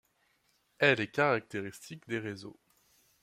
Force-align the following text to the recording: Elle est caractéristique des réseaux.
Elle 0.79 0.99
est 0.99 1.11
caractéristique 1.11 2.07
des 2.07 2.17
réseaux. 2.17 2.59